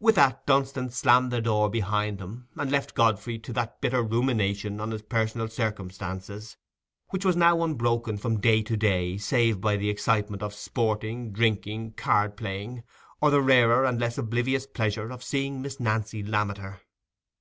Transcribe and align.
With 0.00 0.16
that, 0.16 0.44
Dunstan 0.46 0.90
slammed 0.90 1.30
the 1.30 1.40
door 1.40 1.70
behind 1.70 2.20
him, 2.20 2.48
and 2.56 2.72
left 2.72 2.96
Godfrey 2.96 3.38
to 3.38 3.52
that 3.52 3.80
bitter 3.80 4.02
rumination 4.02 4.80
on 4.80 4.90
his 4.90 5.02
personal 5.02 5.46
circumstances 5.46 6.56
which 7.10 7.24
was 7.24 7.36
now 7.36 7.62
unbroken 7.62 8.18
from 8.18 8.40
day 8.40 8.62
to 8.62 8.76
day 8.76 9.16
save 9.16 9.60
by 9.60 9.76
the 9.76 9.88
excitement 9.88 10.42
of 10.42 10.54
sporting, 10.54 11.30
drinking, 11.30 11.92
card 11.92 12.36
playing, 12.36 12.82
or 13.20 13.30
the 13.30 13.40
rarer 13.40 13.84
and 13.84 14.00
less 14.00 14.18
oblivious 14.18 14.66
pleasure 14.66 15.08
of 15.12 15.22
seeing 15.22 15.62
Miss 15.62 15.78
Nancy 15.78 16.24
Lammeter. 16.24 16.80